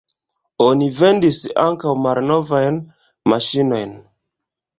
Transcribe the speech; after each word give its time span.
Oni 0.67 0.87
vendis 1.01 1.41
ankaŭ 1.65 1.93
malnovajn 2.07 2.81
maŝinojn. 3.35 3.95